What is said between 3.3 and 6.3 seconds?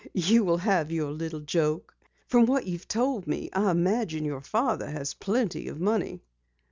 I imagine your father has plenty of money."